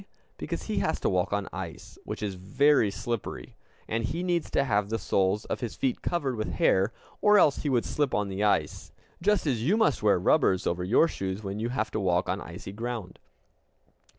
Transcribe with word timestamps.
Because 0.39 0.63
he 0.63 0.79
has 0.79 0.99
to 1.01 1.09
walk 1.09 1.31
on 1.31 1.47
ice, 1.53 1.99
which 2.05 2.23
is 2.23 2.33
very 2.33 2.89
slippery, 2.89 3.55
and 3.87 4.03
he 4.03 4.23
needs 4.23 4.49
to 4.49 4.63
have 4.63 4.89
the 4.89 4.97
soles 4.97 5.45
of 5.45 5.59
his 5.59 5.75
feet 5.75 6.01
covered 6.01 6.35
with 6.37 6.53
hair, 6.53 6.91
or 7.21 7.37
else 7.37 7.57
he 7.57 7.69
would 7.69 7.85
slip 7.85 8.15
on 8.15 8.27
the 8.27 8.43
ice, 8.43 8.91
just 9.21 9.45
as 9.45 9.61
you 9.61 9.77
must 9.77 10.01
wear 10.01 10.17
rubbers 10.17 10.65
over 10.65 10.83
your 10.83 11.07
shoes 11.07 11.43
when 11.43 11.59
you 11.59 11.69
have 11.69 11.91
to 11.91 11.99
walk 11.99 12.27
on 12.29 12.41
icy 12.41 12.71
ground. 12.71 13.19